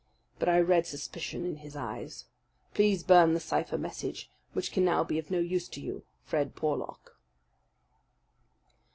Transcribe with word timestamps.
But 0.39 0.49
I 0.49 0.59
read 0.59 0.87
suspicion 0.87 1.45
in 1.45 1.57
his 1.57 1.75
eyes. 1.75 2.25
Please 2.73 3.03
burn 3.03 3.35
the 3.35 3.39
cipher 3.39 3.77
message, 3.77 4.31
which 4.53 4.71
can 4.71 4.83
now 4.83 5.03
be 5.03 5.19
of 5.19 5.29
no 5.29 5.37
use 5.37 5.69
to 5.69 5.79
you. 5.79 6.03
"FRED 6.25 6.55
PORLOCK." 6.55 7.15